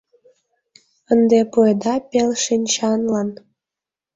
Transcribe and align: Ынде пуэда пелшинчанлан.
Ынде 1.11 1.39
пуэда 1.51 1.95
пелшинчанлан. 2.09 3.29